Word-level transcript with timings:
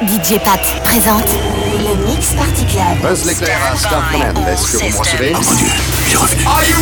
DJ 0.00 0.38
Pat 0.38 0.60
présente 0.84 1.26
le 1.76 2.06
Mix 2.06 2.28
Party 2.34 2.64
Club. 2.66 3.02
laissez-vous 3.02 3.42
me 3.42 4.22
ah, 5.34 6.52
mon 6.54 6.62
dieu, 6.62 6.76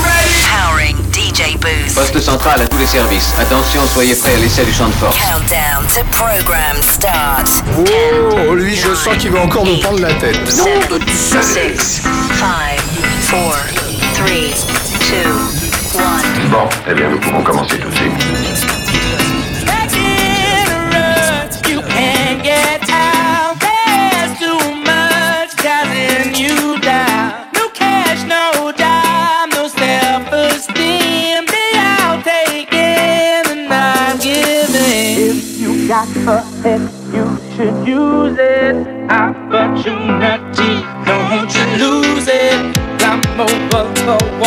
Poste 1.95 2.21
central 2.21 2.61
à 2.61 2.67
tous 2.67 2.77
les 2.77 2.87
services. 2.87 3.33
Attention, 3.41 3.87
soyez 3.87 4.15
prêts 4.17 4.35
à 4.35 4.37
l'essai 4.37 4.67
du 4.67 4.73
champ 4.73 4.89
de 4.89 4.93
force. 4.93 5.17
Countdown 5.17 5.87
to 5.95 6.03
program 6.11 6.77
start. 6.83 7.49
Oh, 8.49 8.55
lui, 8.55 8.77
je 8.77 8.95
sens 8.95 9.17
qu'il 9.17 9.31
va 9.31 9.41
encore 9.41 9.65
nous 9.65 9.79
prendre 9.79 10.01
la 10.01 10.13
tête. 10.15 10.37
7, 10.47 11.43
6, 11.43 12.03
5, 12.03 12.11
Bon, 16.51 16.69
eh 16.89 16.95
bien, 16.95 17.09
nous 17.09 17.19
pouvons 17.19 17.43
commencer 17.43 17.79
tout 17.79 17.89
de 17.89 17.95
suite. 17.95 18.13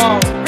Oh. 0.02 0.39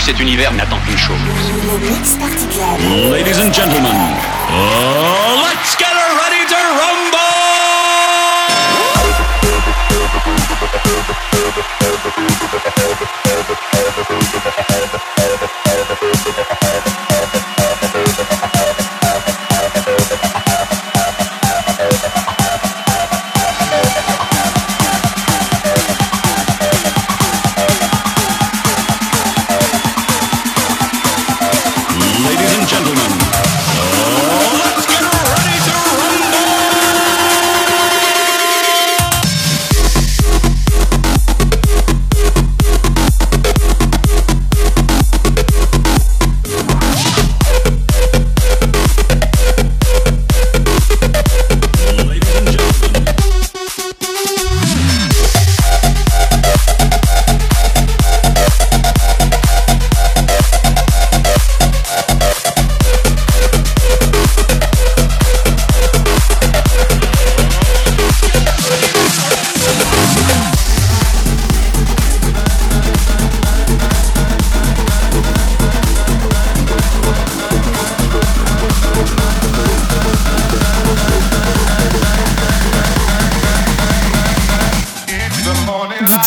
cet 0.00 0.20
univers 0.20 0.52
n'attend 0.52 0.78
qu'une 0.86 0.96
chose. 0.96 1.18
Ladies 3.10 3.38
and 3.38 3.52
gentlemen, 3.52 3.96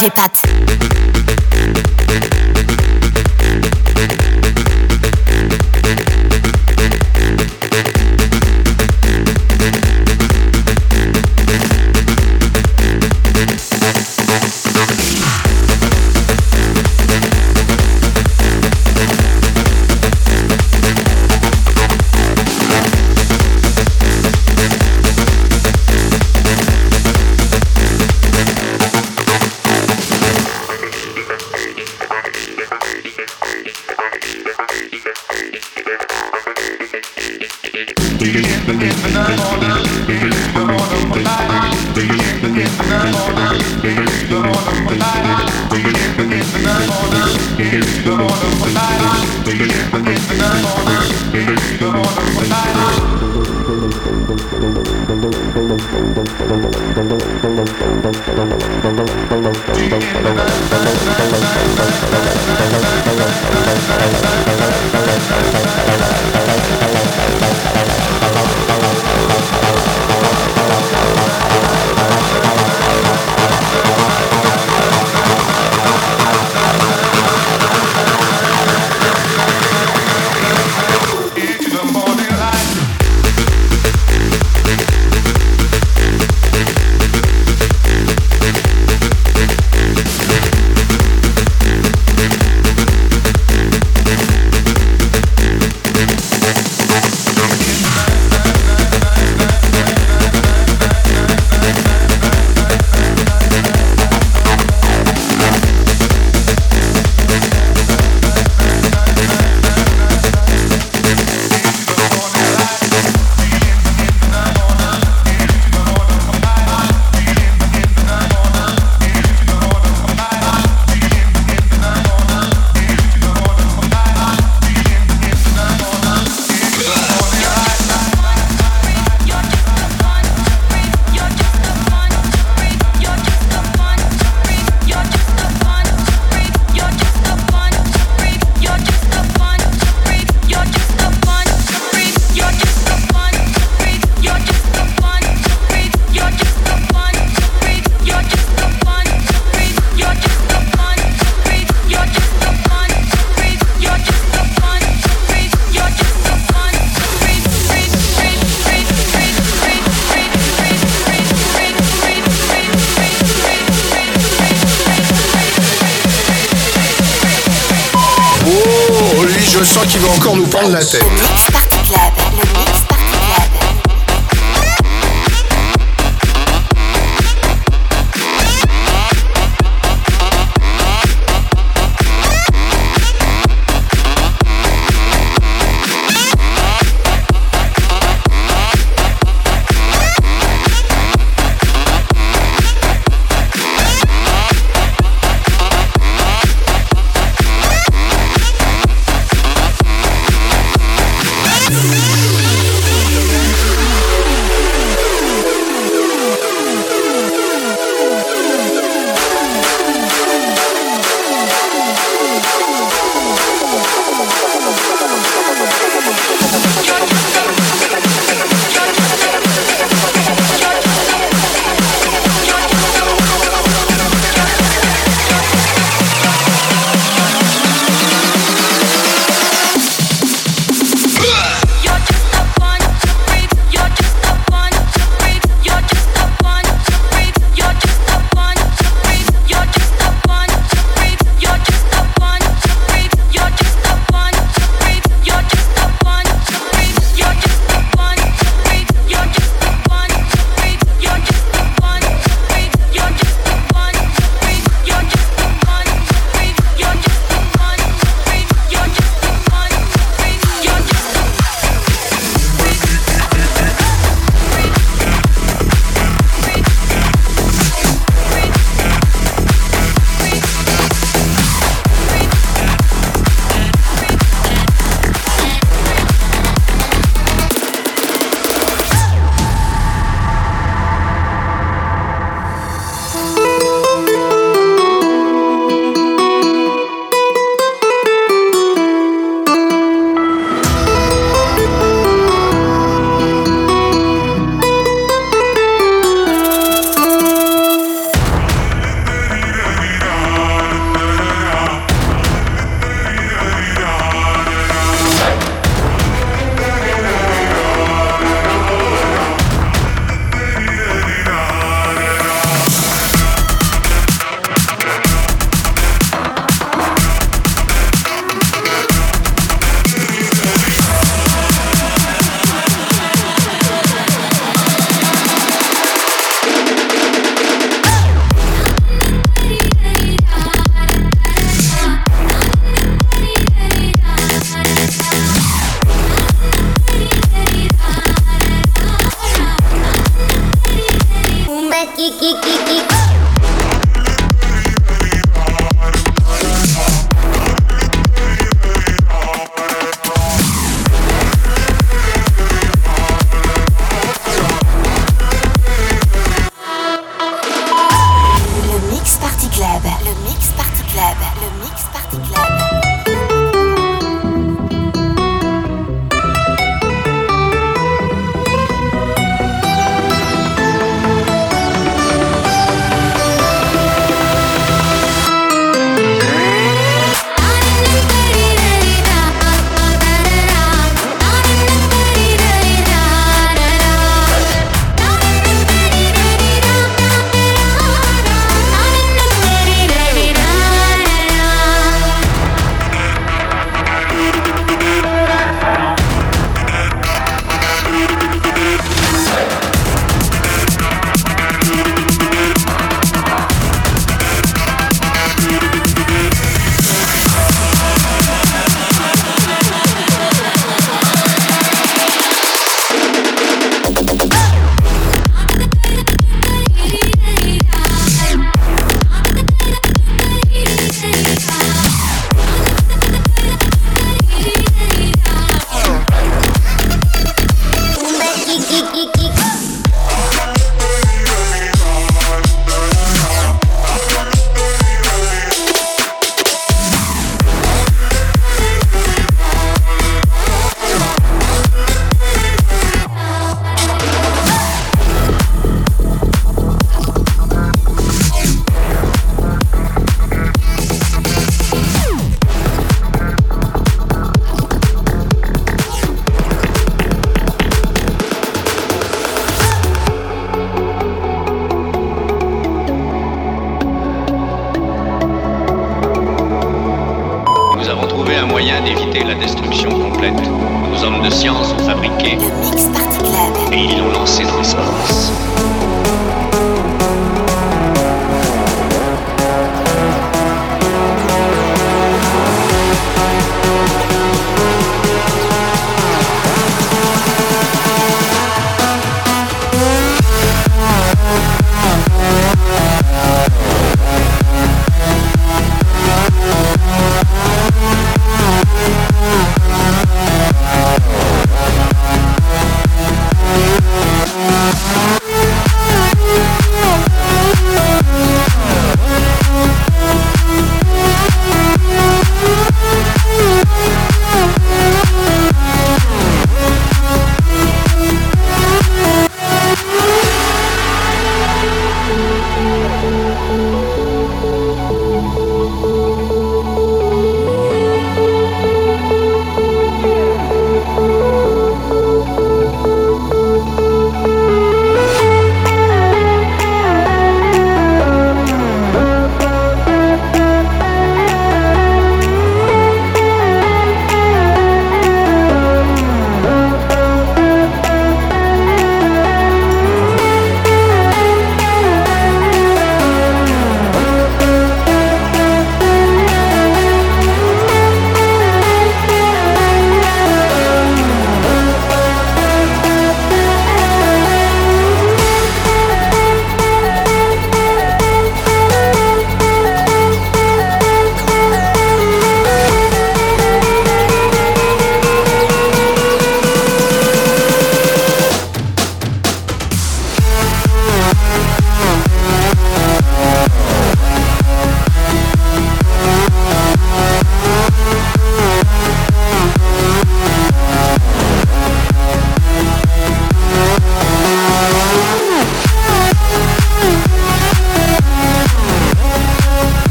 J'ai 0.00 0.08
pas 0.08 0.28
de... 0.28 0.99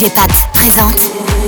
Cléopat 0.00 0.32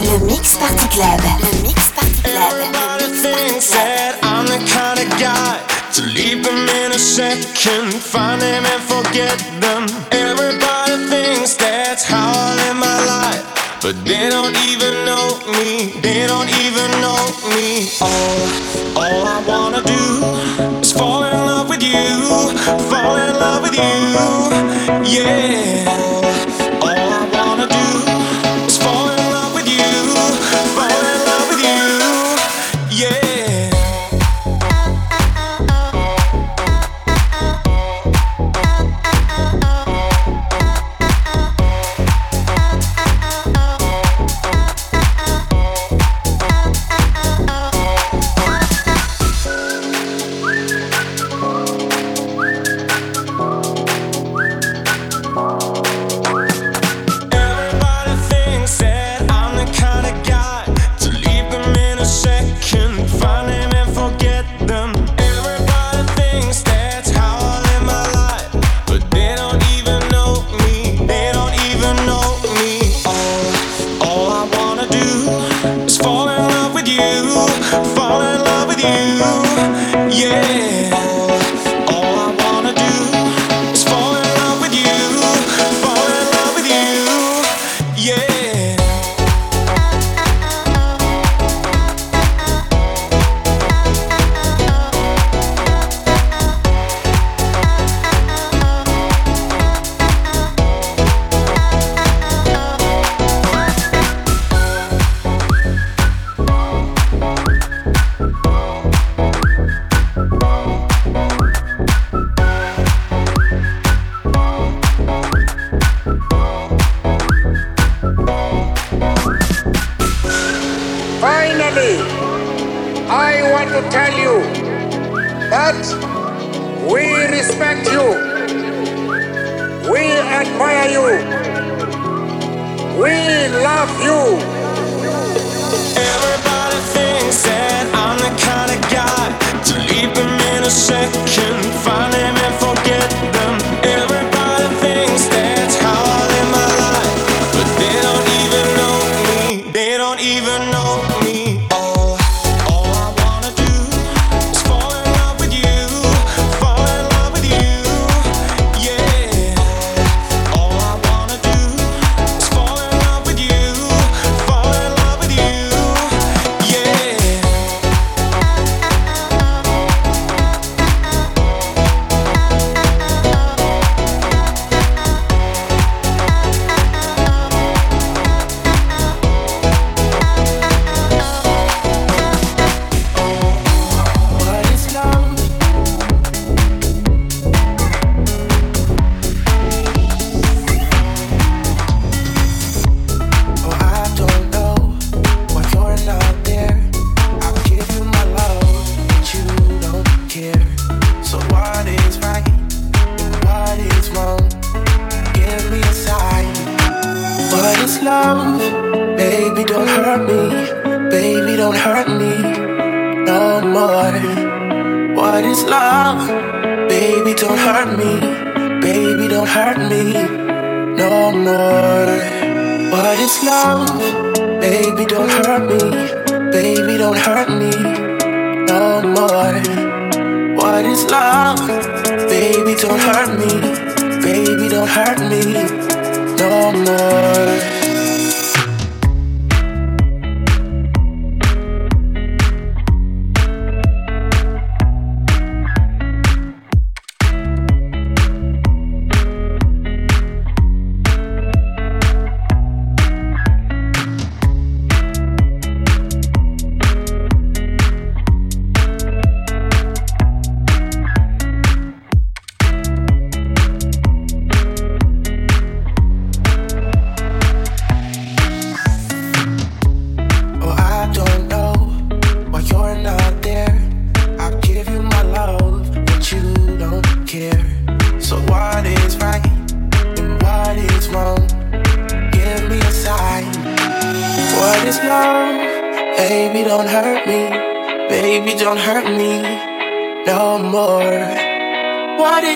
le 0.03 0.27
Mix 0.27 0.57
Party 0.57 0.87
Club. 0.89 1.21
Le 1.41 1.63
Mix 1.63 1.89
Party 1.97 2.21
Club. 2.21 2.35
Everybody 2.37 3.07
thinks 3.23 3.71
that 3.71 4.19
I'm 4.23 4.45
the 4.45 4.61
kind 4.69 5.01
of 5.01 5.09
guy 5.19 5.57
to 5.95 6.03
leave 6.03 6.45
them 6.45 6.69
in 6.69 6.93
a 6.93 6.99
second, 6.99 7.95
find 7.95 8.43
them 8.43 8.63
and 8.67 8.83
forget 8.83 9.39
them. 9.59 9.87
Everybody 10.13 11.01
thinks 11.09 11.55
that's 11.55 12.05
how 12.05 12.29
I 12.29 12.55
live 12.61 12.77
my 12.77 12.99
life, 13.07 13.81
but 13.81 13.97
they 14.05 14.29
don't 14.29 14.57
even 14.69 15.07
know 15.09 15.41
me. 15.57 15.97
They 16.03 16.27
don't 16.27 16.51
even 16.61 16.91
know 17.01 17.25
me. 17.57 17.89
All, 18.03 19.01
all 19.01 19.25
I 19.33 19.43
wanna 19.49 19.81
do 19.81 20.79
is 20.85 20.93
fall 20.93 21.25
in 21.25 21.33
love 21.33 21.71
with 21.71 21.83
you, 21.83 22.53
fall 22.93 23.17
in 23.17 23.33
love 23.33 23.63
with 23.63 23.79
you, 23.81 23.97
yeah. 25.09 25.62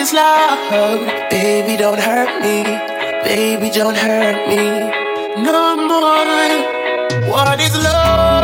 this 0.07 0.15
love. 0.15 1.31
Baby, 1.31 1.77
don't 1.77 1.99
hurt 1.99 2.41
me. 2.41 2.63
Baby, 3.25 3.71
don't 3.71 3.97
hurt 3.97 4.49
me. 4.49 4.63
No 5.43 5.77
more. 5.77 7.29
What 7.29 7.61
is 7.61 7.75
love? 7.83 8.36